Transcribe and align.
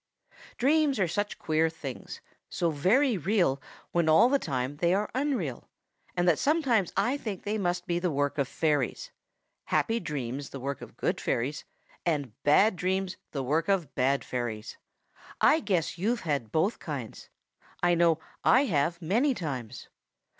|DREAMS 0.57 0.97
are 0.99 1.07
such 1.07 1.37
queer 1.37 1.69
things, 1.69 2.21
so 2.49 2.71
very 2.71 3.19
real 3.19 3.61
when 3.91 4.09
all 4.09 4.29
the 4.29 4.39
time 4.39 4.77
they 4.77 4.95
are 4.95 5.11
unreal, 5.13 5.69
that 6.15 6.39
sometimes 6.39 6.91
I 6.97 7.17
think 7.17 7.43
they 7.43 7.59
must 7.59 7.85
be 7.85 7.99
the 7.99 8.09
work 8.09 8.39
of 8.39 8.47
fairies, 8.47 9.11
happy 9.65 9.99
dreams 9.99 10.49
the 10.49 10.59
work 10.59 10.81
of 10.81 10.97
good 10.97 11.21
fairies 11.21 11.65
and 12.03 12.33
bad 12.41 12.77
dreams 12.77 13.17
the 13.29 13.43
work 13.43 13.67
of 13.69 13.93
bad 13.93 14.23
fairies. 14.23 14.75
I 15.39 15.59
guess 15.59 15.99
you've 15.99 16.21
had 16.21 16.51
both 16.51 16.79
kinds. 16.79 17.29
I 17.83 17.93
know 17.93 18.17
I 18.43 18.65
have 18.65 19.03
many 19.03 19.35
times. 19.35 19.87